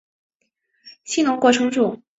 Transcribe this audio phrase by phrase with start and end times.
[1.03, 2.01] 信浓国城主。